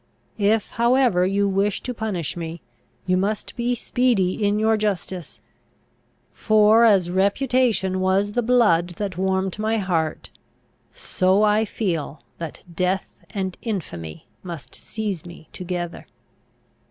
If 0.39 0.71
however 0.71 1.27
you 1.27 1.47
wish 1.47 1.81
to 1.81 1.93
punish 1.93 2.35
me, 2.35 2.63
you 3.05 3.15
must 3.17 3.55
be 3.55 3.75
speedy 3.75 4.43
in 4.43 4.57
your 4.57 4.75
justice; 4.75 5.41
for, 6.33 6.85
as 6.85 7.11
reputation 7.11 7.99
was 7.99 8.31
the 8.31 8.41
blood 8.41 8.95
that 8.97 9.15
warmed 9.15 9.59
my 9.59 9.77
heart, 9.77 10.31
so 10.91 11.43
I 11.43 11.65
feel 11.65 12.23
that 12.39 12.63
death 12.75 13.05
and 13.29 13.55
infamy 13.61 14.25
must 14.41 14.73
seize 14.73 15.23
me 15.23 15.49
together." 15.53 16.07